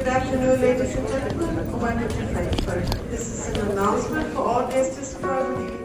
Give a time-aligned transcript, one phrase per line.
[0.00, 1.56] Good afternoon, ladies and gentlemen.
[3.10, 5.79] This is an announcement for all guests describing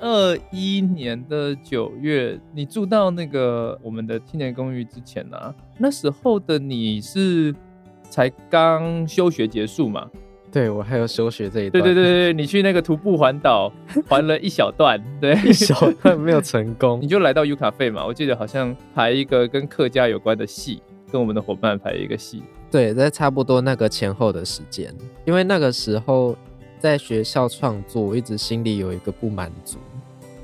[0.00, 5.54] 二一年的九月，你住到那个我们的青年公寓之前呢、啊？
[5.78, 7.54] 那时候的你是
[8.08, 10.08] 才刚休学结束嘛？
[10.52, 11.82] 对，我还有休学这一段。
[11.82, 13.72] 对对对对，你去那个徒步环岛，
[14.08, 18.06] 环了一小段，对，一小段没有成功， 你就来到 UCafe 嘛？
[18.06, 22.42] 我记得好像排一个跟客家有关的戏，跟我们的伙伴排一个戏。
[22.70, 26.36] 对，在差不多那个前后的时间，因为那个时候。
[26.78, 29.78] 在学校创作，我一直心里有一个不满足，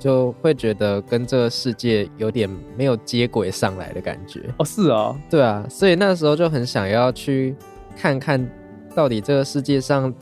[0.02, 4.42] 就会觉得跟这个世界有点没有接轨上来的感觉。
[4.58, 7.54] 哦，是啊，对啊，所以那时候就很想要去
[7.96, 8.50] 看看
[8.96, 10.12] 到底这个世界上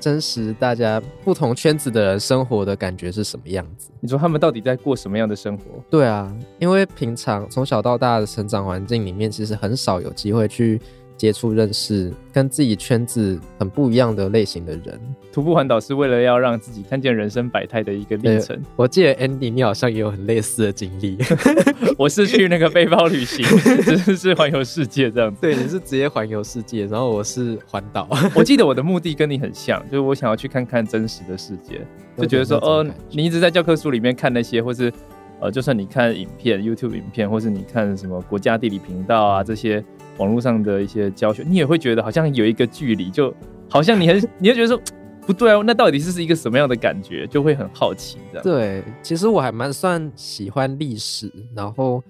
[0.00, 3.90] 真实大家不同圈子的人生活的感觉是什么样子。
[4.00, 5.64] 你说他们到底在过什么样的生活？
[5.88, 10.80] 对啊，因为平常从小到大的成长环境里面，其实很少有机会去。
[11.18, 14.98] 接触认识跟自己圈子很不一样的类型的人，
[15.32, 18.56] 徒步环岛是为了要让自己看见人生百态的一个历程。
[18.76, 21.18] 我记得 Andy，你好像也有很类似的经历。
[21.98, 23.44] 我是去那个背包旅行，
[24.04, 25.40] 只是环游世界这样子。
[25.40, 28.08] 对，你是直接环游世界，然后我是环岛。
[28.32, 31.84] 我记得我的目的跟你很像，就是我想要去看看真实的世界，
[32.16, 34.92] 就觉得说，哦，你一直在教科书里面看那些，或是
[35.40, 39.84] 呃，就算你看影片、YouTube 影片，或是你看什么国家地理频道啊这些。
[40.18, 43.32] 网络上的一些教学，你也会觉得好像有一个距离，就
[43.68, 44.80] 好像你很， 你会觉得说
[45.26, 47.26] 不对啊，那到底是一个什么样的感觉？
[47.26, 48.42] 就会很好奇这样。
[48.42, 52.02] 对，其实我还蛮算喜欢历史，然后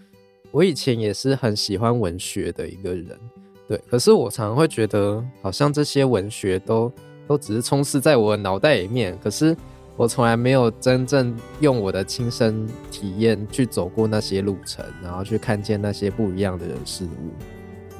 [0.50, 3.18] 我以前也是很喜欢文学的一个人。
[3.66, 6.90] 对，可是我常常会觉得，好像这些文学都
[7.26, 9.54] 都只是充斥在我脑袋里面，可是
[9.96, 17.32] 我从来没有真正用我的亲身体验去走过那些路程，然后去看见那些不一样的人事物。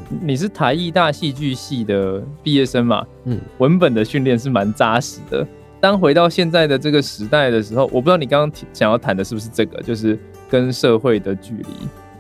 [0.09, 3.07] 你是台艺大戏剧系的毕业生嘛？
[3.25, 5.47] 嗯，文本的训练是蛮扎实的。
[5.81, 10.19] 当回到现在的这个时代的时候，我不知道你刚刚想要谈的是不是这个，就是
[10.51, 11.67] 跟社会的距离。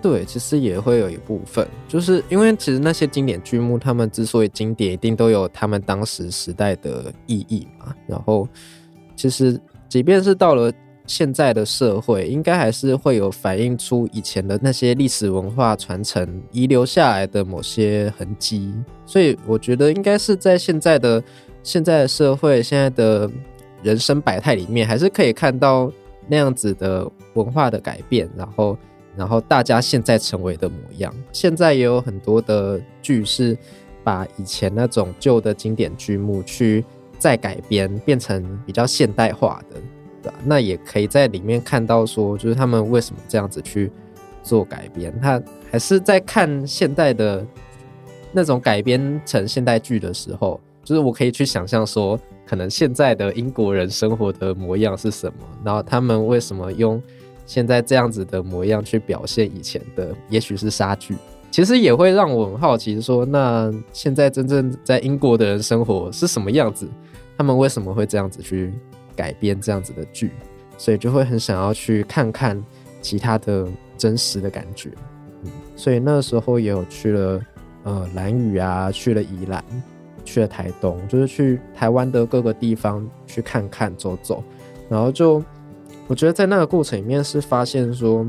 [0.00, 7.94] 对，其实也会有一部分，就是因为其实那些经典剧目，他们之所以经典，一定都有他们当时时代的意义嘛。
[8.06, 8.48] 然后，
[9.16, 10.72] 其实即便是到了。
[11.08, 18.72] 现在的社会应该还是会有反映出以前的那些历史文化传承遗留下来的某些痕迹，
[19.06, 21.24] 所以我觉得应该是在现在的
[21.62, 23.28] 现在的社会、现在的
[23.82, 25.90] 人生百态里面，还是可以看到
[26.28, 28.78] 那样子的文化的改变，然后
[29.16, 31.12] 然后大家现在成为的模样。
[31.32, 33.56] 现在也有很多的剧是
[34.04, 36.84] 把以前那种旧的经典剧目去
[37.18, 39.80] 再改编，变成比较现代化的。
[40.44, 43.90] 那也可以在里面看到说，就是他们为什么这样子去
[44.42, 45.12] 做改编。
[45.20, 47.44] 他还是在看现代的
[48.32, 57.02] 那种改编成现代剧的时候，就是我可以去想象说，可能现在的英国人生活的模样是什么，然后他们为什么用
[57.46, 61.14] 现在这样子的模样去表现以前的，也许是杀剧。
[61.50, 66.86] 其实也会让我很好奇说，那现在真正在英国的人生活是什么样子？
[67.38, 68.74] 他们为什么会这样子去？
[69.18, 70.30] 改编这样子的剧，
[70.76, 72.64] 所以就会很想要去看看
[73.02, 74.90] 其他的真实的感觉。
[75.42, 77.40] 嗯，所以那个时候也有去了
[77.82, 79.64] 呃兰屿啊，去了宜兰，
[80.24, 84.44] 去了台东，就是去台湾的各个地方去看看走走。
[84.88, 85.42] 然后就
[86.06, 88.24] 我觉得在那个过程里面是发现说，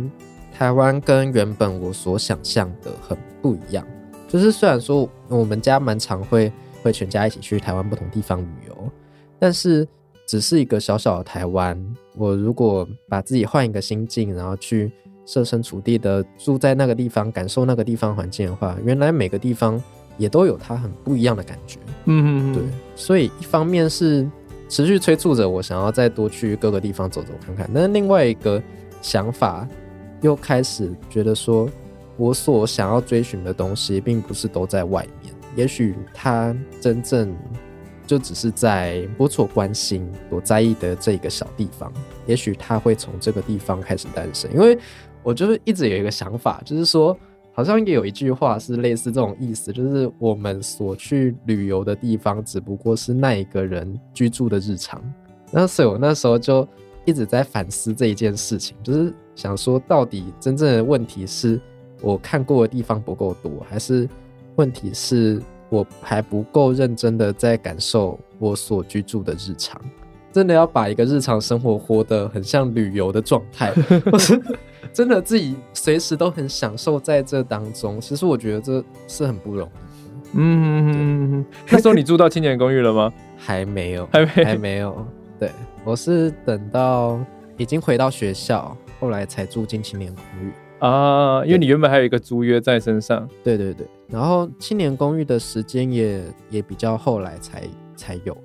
[0.52, 3.86] 台湾跟原本我所想象的很不一样。
[4.28, 6.52] 就是虽然说我们家蛮常会
[6.82, 8.92] 会全家一起去台湾不同地方旅游，
[9.38, 9.88] 但是。
[10.30, 11.76] 只是一个小小的台湾，
[12.16, 14.92] 我如果把自己换一个心境，然后去
[15.26, 19.82] 设身处地的住在那个地方，感受那个地方环境的话，原来每个地方
[20.20, 21.80] 也都有它很不一样的感觉。
[22.06, 22.64] 嗯嗯，对。
[22.96, 24.30] 所以一方面是
[24.70, 28.62] 持续催促着我想要再多去各个地方走走看看，但是另外一个
[29.02, 29.68] 想法
[30.22, 31.68] 又开始觉得说，
[32.18, 37.36] 我所想要追寻的东西，并不是都在外面，也许它真正。
[38.10, 41.94] 就只是在不错关心、我在意的这个小地方，
[42.26, 44.52] 也许他会从这个地方开始诞生。
[44.52, 44.76] 因为
[45.22, 47.16] 我就是一直有一个想法，就是说，
[47.54, 55.00] 好像也有一句话是类似这种意思，就是我们所去旅游的地方，只不过是那一个人居住的日常。
[55.52, 56.68] 那所以我那时候就
[57.06, 61.62] 一直在反思这一件事情，就是想说，到底真正的问题是
[62.02, 64.10] 我看过的地方不够多，还是
[64.56, 65.40] 问题是
[65.70, 69.80] 我还不够认真的在感受我所居住的日常？
[70.32, 73.72] 真的要把一个日常生活活得很像旅游的状态，
[74.12, 74.40] 或是
[74.94, 78.00] 真的自己随时都很享受在这当中。
[78.00, 79.72] 其实我觉得这是很不容易。
[80.34, 83.12] 嗯，那时候你住到青年公寓了吗？
[83.36, 85.08] 还没有，还没，还没有。
[85.40, 85.50] 对，
[85.84, 87.20] 我是等到
[87.58, 91.44] 已经回到学校，后来才住进青年公寓啊。
[91.46, 93.28] 因为你原本还有一个租约在身上。
[93.44, 97.64] 对对对，然后青年公寓的时间也也比较后来才
[97.96, 98.36] 才有。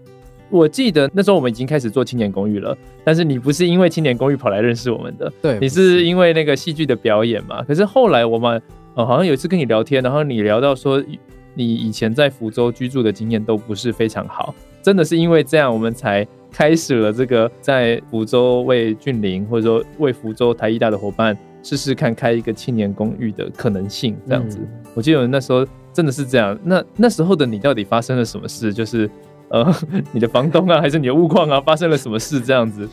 [0.51, 7.63] 我记得那时候我们已经开始做青年公寓了，但是你不是因为青年公寓跑来认识我们的，对，你是因为那个戏剧的表演嘛。
[7.63, 8.61] 可是后来我们
[8.95, 11.03] 呃好像有一次跟你聊天，然后你聊到说。
[11.57, 14.53] 你以前在福州居住的经验都不是非常好，
[14.83, 24.59] 真的是因为这样，我们才开始了这个在福州为俊霖或者说为福州台艺大的伙伴试试看开一个青年公寓的可能性，这样子。
[24.61, 26.57] 嗯、我记得那时候真的是这样。
[26.63, 28.73] 那那时候的你到底发生了什么事？
[28.73, 29.11] 就是
[29.49, 29.75] 呃，
[30.13, 32.41] 你的房东啊，还是你的物况啊，发生了什么事？
[32.41, 32.89] 这样子。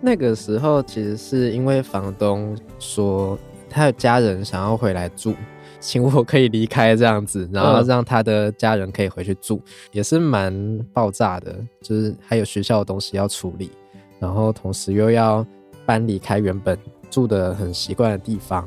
[0.00, 3.38] 那个时候其实是因为房东说
[3.70, 5.34] 他的家人想要回来住。
[5.80, 11.54] 请我可以离开这样子，然后让他的家人可以回去住，嗯、也是蛮爆炸的。
[11.82, 13.70] 就是还有学校的东西要处理，
[14.18, 15.46] 然后同时又要
[15.84, 16.78] 搬离开原本
[17.14, 18.66] 住的很习惯的地方，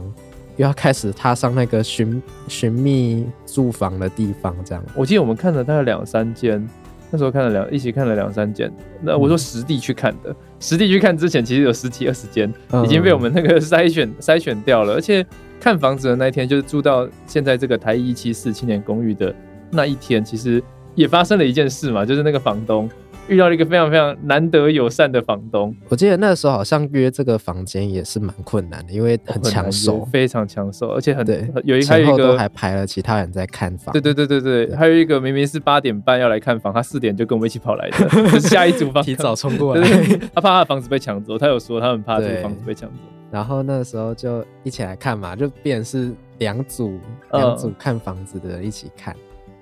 [0.55, 4.55] 又要开始踏上那个寻寻觅住房的地方。
[4.63, 6.65] 这样，我记得我们看了大概两三间，
[7.11, 8.71] 那时候看了两，一起看了两三间。
[9.01, 12.51] 那我说实地去看的，嗯、实地去看之前，其实有十几二十间
[12.85, 15.25] 已经被我们那个筛选筛选掉了，而且。
[15.59, 19.33] 看房子的那一天，就是住到现在这个台一七四青年公寓的
[19.71, 22.87] 那一天，其实也发生了一件事嘛，就是那个房东
[23.27, 25.75] 遇到了一个非常非常难得友善的房东。
[25.89, 33.91] 我记得那时候好像约这个房间也是蛮困难的，因为很抢手，非常抢手，而且很对，有一还有一个还排了其他人在看房。
[33.91, 39.87] 对对对对对，还有一个明明是八点半要来看房，他四点就跟我们一起跑来的， 就是下一组房提早冲过来，
[40.33, 42.97] 他怕他的房子被抢走，他有说他很怕这个房子被抢走。
[43.29, 46.97] 然后那时候就一起来看嘛，就变成是两组
[47.33, 49.13] 两组看房子的人一起看。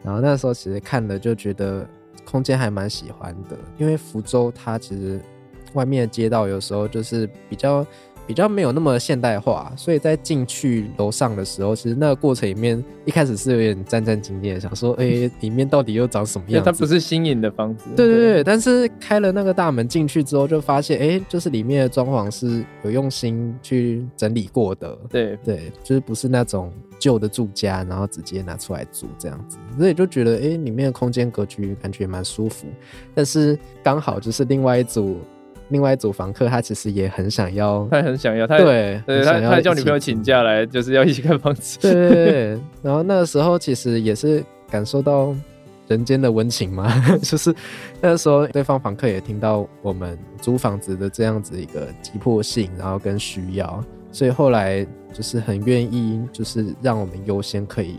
[0.03, 1.83] 然后那时候其实看了就觉得
[2.25, 5.21] 空间还蛮喜欢的，因为福州它其实
[5.73, 7.85] 外面的街道有时候就是比较。
[8.27, 16.71] 比较没有那么现代化，所以在进去楼上的时候，其实那个过程里面一开始是有点战战兢兢的，想说，哎、欸，里面到底又长什么样子？
[16.71, 17.85] 它不是新颖的房子。
[17.95, 24.97] 对对对，但是开了那个大门进去之后，就发现，哎、欸，就是里面的装潢是有用心去整理过的。
[25.09, 32.65] 对对，就是不是那种旧的住家，然后直接拿出来住这样子，所以就觉得，哎、欸，里面的空间格局感觉蛮舒服。
[33.13, 35.19] 但是刚好就是另外一组。
[35.69, 41.79] 另外一组房客，他其实也很想要，他很想要，他对，对他他叫女朋友请假来，就是要一起看房子。
[41.79, 42.59] 对对对。
[42.83, 45.33] 然后那个时候，其实也是感受到
[45.87, 46.91] 人间的温情嘛，
[47.21, 47.53] 就是
[48.01, 57.97] 那个时候，对方房客也听到我们租房子的这样子一个急迫性，然后跟需要，所以后来就是很愿意，就是让我们优先可以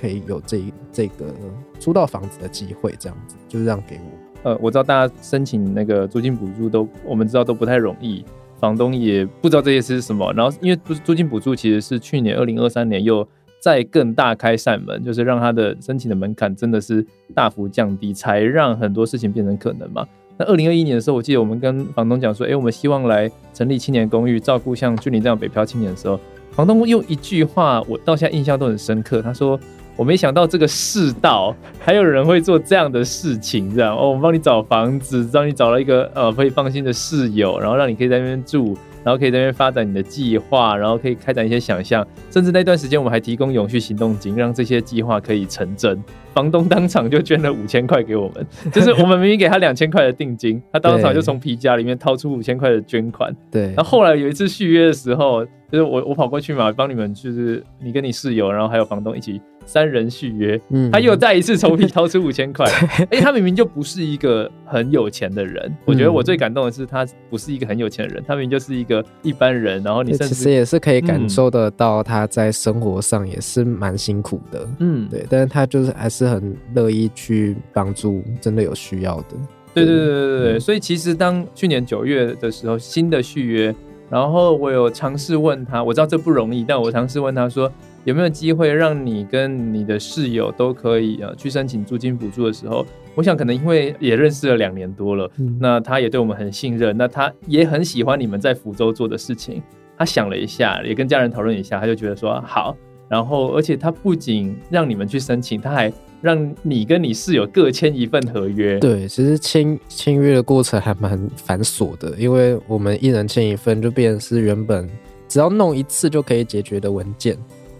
[0.00, 0.62] 可以有这
[0.92, 1.32] 这个
[1.78, 4.25] 租到房子的机会，这样子就是让给我。
[4.42, 8.24] 呃，我知道大家申请那个租金补助都，我们知道都不太容易，
[8.60, 10.32] 房东也不知道这些是什么。
[10.34, 13.26] 然后，因为租租金补助其实是去年二零二三年又
[13.60, 20.06] 再更大开扇门，就是让他的申请的门槛真的是大幅降低，才让很多事情变成可能嘛。
[20.38, 26.20] 那二零二一年的时候，我记得我们跟房东讲说，哎、我们希望来成立青年公寓，照顾像俊霖这样北漂青年的时候，
[26.52, 29.58] 房东用一句话，我到现在印象都很深刻，他说。
[29.96, 46.02] 我没想到这个世道还有人会做这样的事情，这样哦，我们帮你找房子，让你找了一个呃可以放心的室友，然后让你可以在那边住，然后可以在那边发展你的计划，然后可以开展一些想象，甚至那段时间我们还提供永续行动金，让这些计划可以成真。
[46.34, 53.34] 房东当场就捐了五千块给我们，就是我们明明给他两千块的定金，他当场就从皮夹里面掏出五千块的捐款。
[53.50, 59.40] 对，然后后来有一次续约的时候，就是我我跑过去嘛，帮你们就是你跟你室友，然后还有房东一起。
[59.66, 62.64] 三人续约，嗯，他又再一次从皮掏出五千块，
[63.10, 65.76] 哎，他明明就不是一个很有钱的人。
[65.84, 69.82] 我觉得我最感动的是，他不是一个很有钱的人，他明明就是一个一般人。
[69.82, 75.26] 然后你其实也是可以感受得到他在生活上也是蛮辛苦的，嗯，对。
[75.28, 79.36] 但是他就是还是很乐意去帮助真的有需要的。
[79.74, 80.60] 对对对对对对。
[80.60, 83.74] 所以其实当去年九月的时候，新的续约，
[84.08, 87.70] 然后我有尝试问他，我知道这不容易，但我尝试问他说。
[88.06, 92.86] 有没有机会让你跟你的室友都可以呃去申请租金补助的时候，
[93.16, 99.60] 我想可能因为也认识了两年多了，嗯、那他也对我们很信任，那他也很喜欢你们在福州做的事情。
[99.98, 102.76] 他想了一下，也跟家人讨论一下，他就觉得说好。
[103.08, 108.78] 然后，而且他不仅让你们去申请，他还让你跟你室友各签一份合约。
[108.78, 114.88] 对，其实签签约的过程还蛮繁琐的，因为我们一人签一份，就变成是原本
[115.28, 117.36] 只要弄一次就可以解决的文件，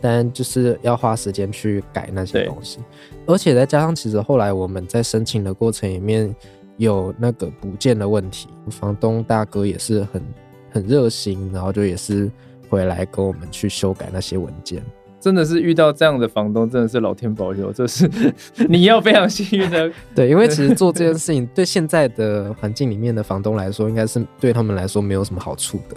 [0.07, 2.79] 但就是要花时间去改那些东西。
[3.27, 6.33] 而且再加上，其实后来我们在申请的过程里面
[6.77, 10.23] 有那个补件的问题，房东大哥也是很
[10.71, 12.31] 很热心，然后就也是
[12.71, 14.81] 回来跟我们去修改那些文件。
[15.19, 18.09] 真的是遇到这样的房东，真的是老天保佑，就是
[18.69, 19.91] 你要非常幸运的。
[20.15, 25.97] 对，因为其实做这件事情，对现在的环境里面的房东来说，应该是对他们来说没有什么好处的。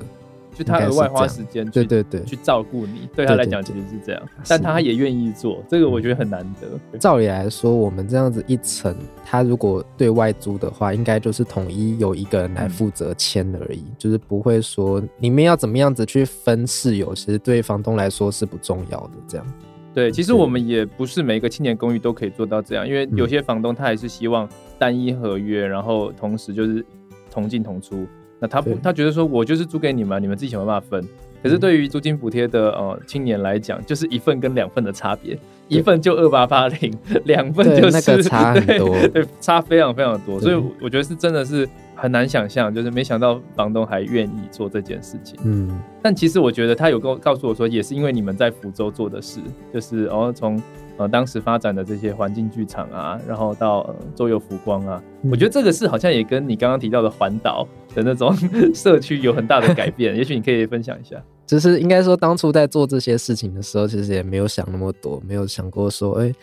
[0.53, 6.97] 就他额外花时间，对对对，去照顾你，对他来讲其实是这样，但他也愿意做，这个我觉得很难得。
[6.97, 19.11] 照理来说，我们这样子一层，他如果对外租的话，应该就是统一有一个人来负责签而已，就是不会说里面要怎么样子去分室友，其实对房东来说是不重要的。
[19.27, 19.45] 这样，
[19.93, 26.85] 对，其实我们也不是每一个青年公寓都可以做到这样，因为有些房东他还是希望单一合约，然后同时就是
[27.31, 28.05] 同进同出。
[28.39, 31.03] 那他不，他觉得说，我就是租给你们，你们自己想办法分。
[31.41, 36.93] 可是对于租金补贴的呃青年来讲，就是一份跟两份的差别，一份就二八八零，
[37.25, 40.39] 两份就是那个差很多， 对，对，差非常非常多。
[40.39, 45.39] 所以我觉得是真的是很难想象，就是没想到房东还愿意做这件事情。
[45.45, 49.39] 嗯，但其实我觉得他有告告诉我说，也是因为你们在福州做的事，
[49.73, 50.61] 就是哦从。
[50.99, 57.65] 呃，当时发展的这些环境剧场啊，然后到、呃、周游浮光啊，嗯、我觉得这个是好像也跟你刚刚提到的环岛
[57.95, 58.35] 的那种
[58.75, 60.13] 社区有很大的改变。
[60.17, 61.15] 也许你可以分享一下。
[61.45, 66.35] 就是应该说，当初在做这些事情的时候，其实也没有想那么多，没有想过说，哎、欸，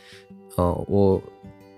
[0.56, 1.22] 哦、呃，我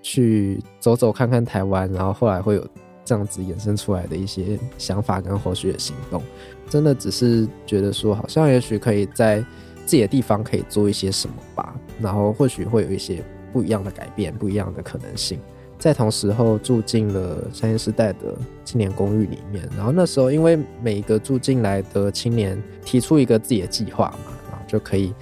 [0.01, 2.65] 去走走看看台湾，然后后来会有
[3.03, 6.23] 这样子衍生出来的一些想法跟后续的行动。
[6.69, 9.43] 真的只是觉得说，好像也许可以在。
[9.85, 15.39] 自己的地方可以做一些什么吧，然后或许会有一些不一样的改变，不一样的可能性。
[15.77, 25.13] 在同时候住进了三星时代的青年公寓里面，然后那时候因为每一个住进来的青年提出一个自己的计划嘛，然后就可以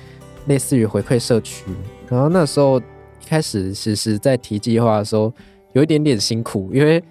[0.47, 1.65] 类似于回馈社区。
[2.09, 5.31] 然后那时候一开始其实在提计划的时候
[5.73, 7.03] 有一点点辛苦，因为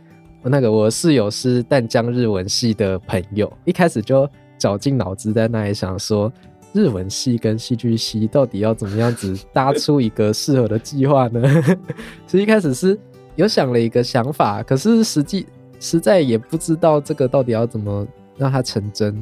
[0.43, 6.33] 那个我室友是淡江日文系的朋友，一开始就绞尽脑汁在那里想说。
[6.77, 11.41] 日文系跟戏剧系到底要怎么样子搭出一个适合的计划呢？
[12.29, 12.99] 其实一开始是
[13.35, 15.47] 有想了一个想法，可是实际
[15.81, 18.07] 实在也不知道这个到底要怎么
[18.37, 19.17] 让它成真，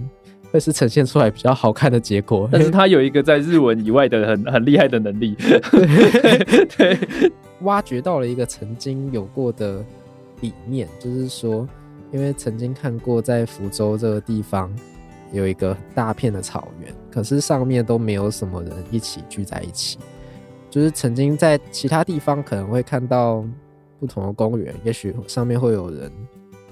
[0.50, 2.48] 会是呈现出来比较好看的结果。
[2.52, 5.36] 但是他有一个在日文以外的很很厉害的能力，
[6.76, 6.98] 对，
[7.62, 9.84] 挖掘到了一个曾经有过的
[10.40, 11.68] 理念，就是说，
[12.10, 14.68] 因为曾经看过在福州这个地方。
[15.34, 19.98] 有一个大片的草原，可是上面都没有什么人一起聚在一起。
[20.70, 23.44] 就是曾经在其他地方可能会看到
[24.00, 26.10] 不同的公园，也许上面会有人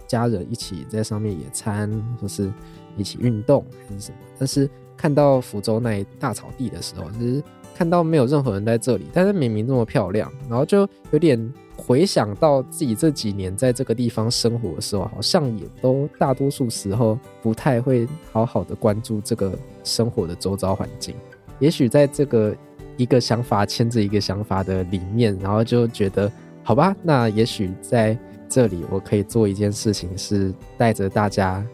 [0.07, 1.91] 家人一起在上面野餐，
[2.21, 2.53] 或是
[2.97, 4.19] 一起运动还是什么。
[4.39, 7.43] 但是看到福州那一大草地的时候，就是
[7.75, 11.53] 看到没有任何人在这里，但是明明这么漂亮，然后就有点。
[11.77, 21.15] 回想到自己这几年在这个地方生活的时候，好像也都大多数时候不太会好好的关注这个生活的周遭环境。
[21.59, 22.55] 也许在这个
[22.97, 26.31] 一个想法牵着一个想法的里面，然后就觉得
[26.63, 28.17] 好吧，那也许在
[28.49, 31.65] 这里我可以做一件事情，是带着大家，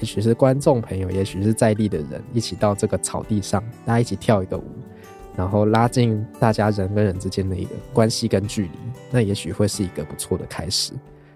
[0.00, 4.64] 也许是观众朋友，也许是在地的人，一起到这个草地上，大家一起跳一个舞。
[5.36, 8.70] 然后拉近大家人跟人之间的一个关系跟距离，
[9.10, 10.92] 那也许会是一个不错的开始。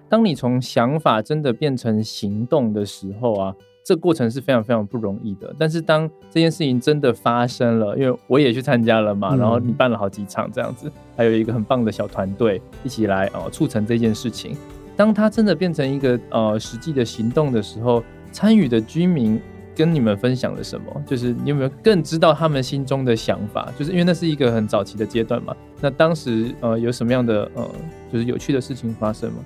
[0.08, 5.52] 当你从想法真的变成行动的时候啊，这过程是非常非常不容易的。
[5.58, 14.56] 但是当这件事情真的发生了，因为我也去参加了嘛，然后你办了好几场这样子，还有一个很棒的小团队一起来哦促成这件事情。
[14.94, 19.40] 当它真的变成一个呃实际的行动的时候，参与的居民。
[19.76, 21.04] 跟你们分享了什么？
[21.06, 23.70] 就是你有没有更知道他们心中的想法？
[23.78, 25.54] 就是因为那是一个很早期的阶段嘛。
[25.80, 27.70] 那当时呃有什么样的呃
[28.10, 29.44] 就是有趣的事情发生吗？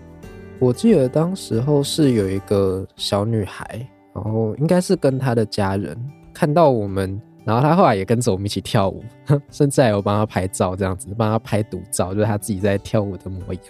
[0.61, 5.99] 我记得当时候是有一个小女孩，然后应该是跟她的家人
[6.33, 9.03] 看到我们，然后他后来也跟着我们一起跳舞，
[9.51, 13.63] 甚至还有帮他拍照，这样子帮他拍独照，就是他自己在跳舞的模样，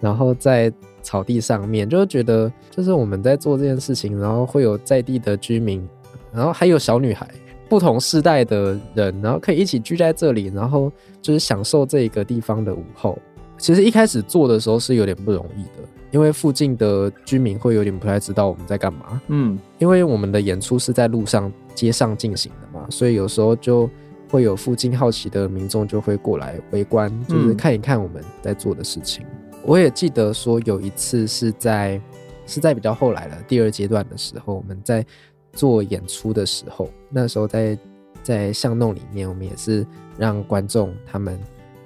[0.00, 0.72] 然后在。
[1.04, 5.84] 草地上面，就是觉得就是我们在做这件事情，然后会有在地的居民，
[6.32, 7.28] 然后还有小女孩，
[7.68, 13.18] 不同世代的人，然后可以一起聚在这里，然后就是享受这个地方的午后。
[13.58, 15.82] 其实一开始做的时候是有点不容易的，
[16.12, 19.20] 因为附近的居民会有点不太知道我们在干嘛。
[19.26, 23.88] 嗯，因为我们的演出是在路上、街上进行的嘛，所以有时候就
[24.30, 29.24] 会有附近好奇的民众就会过来围观，就是看一看我们在做的事情。
[29.24, 32.00] 嗯、我也记得说有一次是在
[32.46, 35.06] 是在比较后来了第二阶段的时候，我们在
[35.52, 37.78] 做演出的时候，那时候在
[38.22, 39.86] 在巷弄里面，我们也是
[40.18, 41.38] 让观众他们。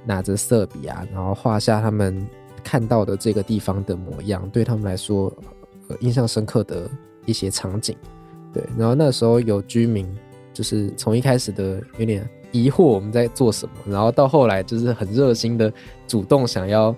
[0.09, 2.25] 拿着色笔啊，然后画下他们
[2.63, 5.37] 看到的这个地方的模样，对他们来说，
[5.89, 6.89] 呃，印象深刻的
[7.25, 7.97] 一些场景。
[8.53, 10.07] 对，然后那时候有居民，
[10.57, 15.71] 就是从一开始的有点疑惑我们在做什么，然后到后来就是很热心的
[16.09, 16.97] 主动想要，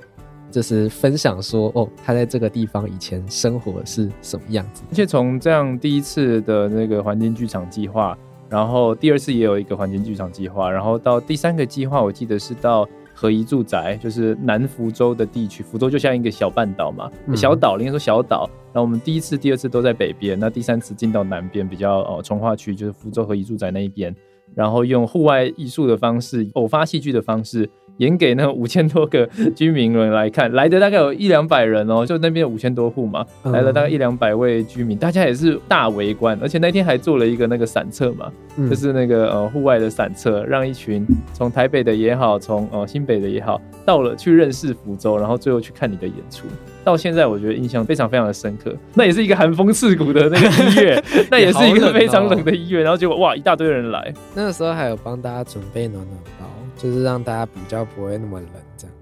[0.48, 4.84] 就是分享说，哦，他在这个地方以前生活是什么样子。
[4.88, 8.16] 而且从这样第一次的那个环境剧场计划。
[8.50, 12.88] 然后第二次也有一个环境剧场计划，然后到第三个计划，我记得是到
[13.20, 15.60] 合宜住宅，就是南福州的地区。
[15.60, 18.48] 福州就像一个小半岛嘛，小岛，应该说小岛。
[18.72, 24.14] 然后我们第一次、第二次都在北边，那第三次进到南边，比较哦从化区，就是福州合宜住宅那一边。
[24.54, 27.68] 然后用户外艺术的方式，偶发戏剧的方式。
[27.98, 38.30] 演给那五千多个 居民们来看，来的大概有一两百人哦，就那边有五千多户嘛，来了大概一两百位居民，大家也是大围观，而且那天还做了一个那个散策嘛，
[38.70, 46.46] 就是那个呃户外的散策，让一群从台北的也好，从呃新北的也好，到了去认识福州，然后最后去看你的演出。
[46.88, 56.46] 到现在我觉得印象非常非常的深刻，那也是一个寒风刺骨的那个一月， 那也是一个非常冷的一月，然后结果哇一大堆人来，那个时候还有帮大家准备暖暖包。
[56.78, 58.96] 就是让大家比较不会那么冷，这样。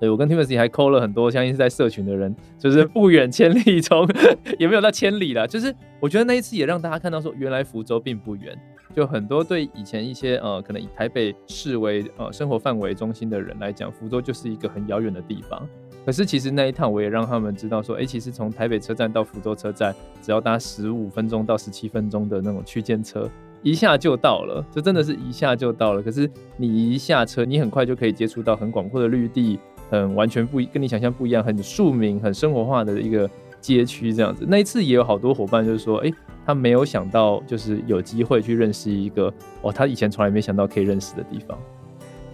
[0.00, 4.08] 对，我跟 Timothy 还 call 了很多，相信是在社群的人，就是不远千里从，
[4.58, 5.46] 也没有到千里了。
[5.46, 8.58] 就是我觉得那一次也让大家看到说，原来福州并不远。
[8.96, 15.68] 就很多对以前一些呃，可能以台北市为呃生活范围中心的人来讲，福州就是一个很遥远的地方。
[16.04, 23.28] 可是其实那一趟我也让他们知道说，哎、其实从台北车站到福州车站，只要搭十五分钟到十七分钟的那种区间车。
[23.62, 26.00] 一下就到了，就真的是一下就到了。
[26.00, 29.58] 可是你一下车，你很快就可以接触到很广阔的绿地，
[29.90, 33.28] 很完全不，跟你想象不一样，很庶民、很生活化的一个
[33.60, 34.46] 街区这样子。
[34.48, 36.10] 那一次也有好多伙伴就是说，哎、
[36.46, 41.58] 他没有想到，就是有机会去认识一个哦，他以前从来没想到可以认识的地方。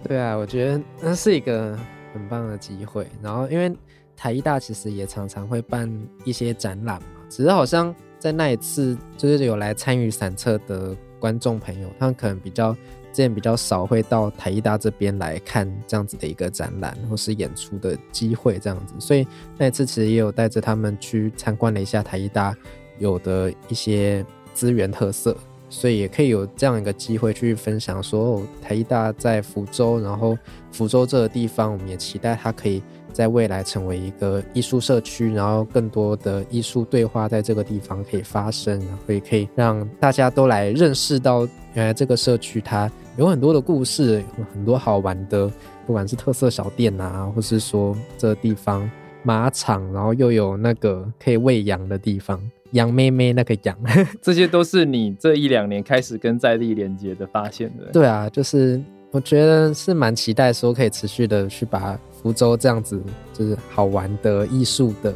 [0.07, 1.77] 对啊，我觉得那是一个
[2.17, 3.07] 很棒的机会。
[3.21, 3.75] 然后因为
[4.15, 5.91] 台艺大其实也常常会办
[6.25, 10.95] 一些展览嘛，只是好像在那一次就是有来参与散策的。
[11.19, 19.25] 观众朋友，他们可能比较之前比较少会到台艺大这边来看这样子的一个展览或是演出的机会，这样子，所以
[19.57, 22.55] 那一次其实也有带着他们去参观了一下台艺大
[22.99, 25.35] 有的一些资源特色，
[25.69, 30.37] 所以也可以有这样一个机会去分享说，哦，台艺大在福州，然后
[30.71, 32.81] 福州这个地方，我们也期待它可以。
[33.13, 41.39] 在未来成为一个艺术社区，然后更多的艺术对话在这个地方可以发生，然后也可以让大家都来认识到，
[41.73, 45.51] 原来这个社区它有很多的故事，有很多好玩的，
[45.87, 48.87] 不管是特色小店啊，或是说这个地方
[49.23, 52.39] 马场，然后又有那个可以喂羊的地方，
[52.71, 53.77] 羊妹妹那个羊，
[54.21, 57.85] 这些都是你这一两年开始跟在地连接的发现的。
[57.93, 61.99] 对啊，就是我觉得是蛮期待说可以持续的去把。
[62.19, 62.99] 福州这样子
[63.31, 65.13] 就是好玩的艺术的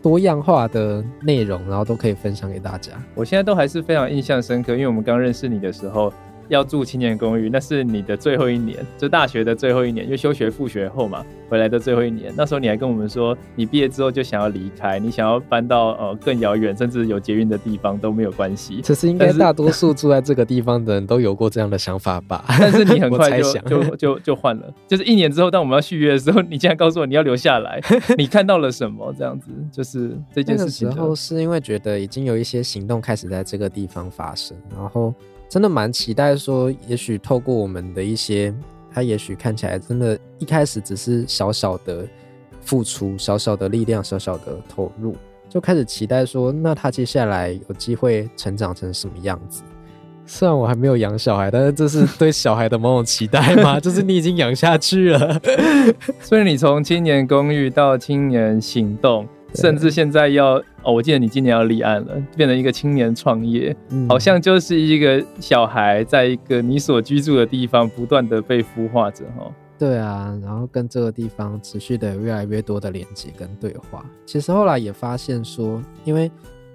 [0.00, 2.92] 多样化的内容，然后都可以分享给大家。
[3.12, 6.12] 我现在都还是非常印象深刻，因为我们刚认识你的时候。
[6.48, 12.32] 要住青年公寓，那是你的最后一年，就大学的最后一年，因为休学复学后嘛，回来的最后一年。
[12.36, 18.80] 那时候你还跟我们说，你毕业之后就想要离开，你想要搬到呃更遥远，甚至有捷运的地方都没有关系。
[18.82, 22.44] 其实应该大多数住在这个地方的人都有过这样的想法吧？
[22.60, 27.80] 但是你很快就就就 就换了，就是一年之后，当我们要续约的时候，你竟然告诉我你要留下来，
[28.16, 29.14] 你看到了什么？
[29.18, 30.88] 这样子，就是这件事情。
[30.88, 35.14] 那时候是因为觉得已经有一些行动开始在这个地方发生，然后。
[35.54, 38.52] 真的蛮期待说，也许透过我们的一些，
[38.92, 42.04] 他也许看起来真的，一开始只是小小的
[42.60, 45.14] 付出，小小的力量，小小的投入，
[45.48, 49.62] 就开始期待说，那他接下来有机会成长成什么样子？
[50.26, 53.78] 虽然我还没有养小孩，但是这是对小孩的某种期待吗？
[53.78, 55.40] 就是你已经养下去了，
[56.18, 59.24] 所以你从青年公寓到青年行动。
[59.54, 69.50] 甚至现在要哦，我记得你今年要立案了，变成一个青年创业，嗯，好像就是一个小孩在一个你所居住的地方不断的被孵化着哈。
[69.76, 74.04] 对啊，然后跟这个地方持续的越来越多的连接跟对话。
[74.24, 76.30] 其实后来也发现说，因为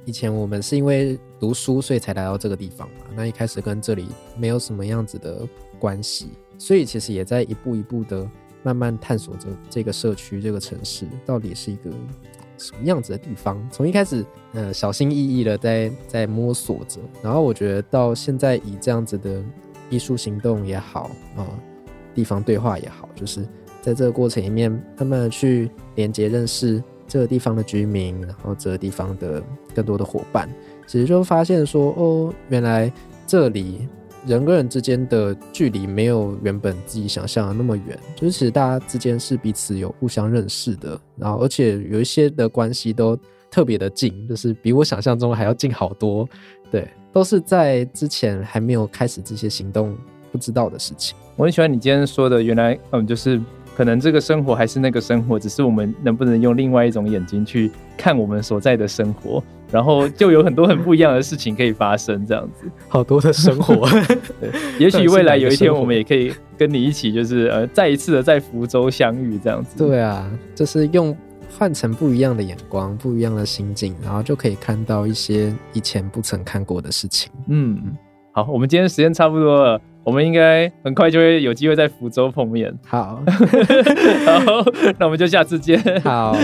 [0.06, 5.48] 以前我们是因为读书所以才来到这个地方嘛，那一开始跟这里没有什么样子的
[5.80, 8.28] 关系，所以其实也在一步一步的
[8.64, 11.90] 慢慢探索着这个社区、这个城市到底是一个
[12.60, 13.58] 什么样子的地方。
[13.72, 19.42] 从一开始，呃，小心翼翼的在在摸索着，然后我觉得到现在以这样子的
[19.90, 21.48] 艺术行动也好啊、呃，
[22.14, 23.42] 地方对话也好，就是
[23.82, 29.42] 在这个过程里面，慢慢的去连接、认识这个地方的居民，然后这个地方的
[29.74, 30.48] 更多的伙伴，
[30.86, 32.92] 其实就发现说，哦，原来
[33.26, 33.88] 这里。
[34.30, 43.18] 人跟人之间的距离没有原本自己想象的那么远，就是其实大家之间是彼此有互相认识的，然后而且有一些的关系都
[43.50, 46.30] 特别的近，就是比我想象中还要近好多。
[46.70, 49.98] 对，都是在之前还没有开始这些行动
[50.32, 51.18] 不知道的事情。
[51.36, 53.42] 我很喜欢你今天说的，原来嗯，就是
[53.76, 59.44] 可能这个生活还是那个生活，只是我们能不能用另外一种眼睛去看我们所在的生活。
[59.72, 63.88] 然后就有很多很不一样的事情可以发生，这样子，好多的生活。
[64.42, 69.78] 对，也许未来有一天我们也可以跟你一起，就是呃，再一次的在福州相遇，这样子。
[69.78, 71.16] 对啊，就是用
[71.58, 77.32] 换成不一样的眼光，不一样的心境，然后就可以看到一些以前不曾看过的事情。
[77.48, 77.80] 嗯，
[78.32, 82.74] 好，我们今天时间差不多了，我们应该很快就会有机会在福州碰面。
[82.86, 83.22] 好，
[84.26, 84.66] 好，
[84.98, 85.80] 那我们就下次见。
[86.02, 86.36] 好。